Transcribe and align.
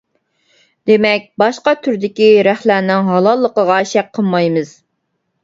دېمەك 0.89 1.27
باشقا 1.43 1.73
تۈردىكى 1.87 2.31
رەختلەرنىڭ 2.49 3.07
ھالاللىقىغا 3.11 3.79
شەك 3.93 4.11
قىلمايمىز. 4.21 4.75